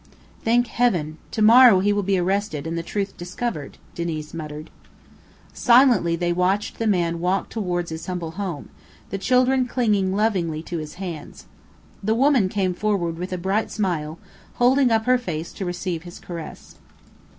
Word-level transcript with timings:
"Thank 0.43 0.65
Heaven! 0.65 1.19
To 1.29 1.43
morrow 1.43 1.79
he 1.79 1.93
will 1.93 2.01
be 2.01 2.17
arrested 2.17 2.65
and 2.65 2.75
the 2.75 2.81
truth 2.81 3.15
discovered," 3.17 3.77
Diniz 3.93 4.33
muttered. 4.33 4.71
Silently 5.53 6.15
they 6.15 6.33
watched 6.33 6.79
the 6.79 6.87
man 6.87 7.19
walk 7.19 7.49
towards 7.49 7.91
his 7.91 8.07
humble 8.07 8.31
home, 8.31 8.69
the 9.11 9.19
children 9.19 9.67
clinging 9.67 10.15
lovingly 10.15 10.63
to 10.63 10.79
his 10.79 10.95
hands. 10.95 11.45
The 12.03 12.15
woman 12.15 12.49
came 12.49 12.73
forward 12.73 13.19
with 13.19 13.31
a 13.31 13.37
bright 13.37 13.69
smile, 13.69 14.17
holding 14.55 14.89
up 14.89 15.05
her 15.05 15.19
face 15.19 15.53
to 15.53 15.65
receive 15.65 16.01
his 16.01 16.17
caress. 16.17 16.77